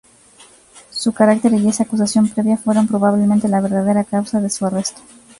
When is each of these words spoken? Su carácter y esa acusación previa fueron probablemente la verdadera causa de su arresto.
Su 0.89 1.13
carácter 1.13 1.53
y 1.53 1.67
esa 1.67 1.83
acusación 1.83 2.27
previa 2.27 2.57
fueron 2.57 2.87
probablemente 2.87 3.47
la 3.47 3.61
verdadera 3.61 4.03
causa 4.03 4.41
de 4.41 4.49
su 4.49 4.65
arresto. 4.65 4.99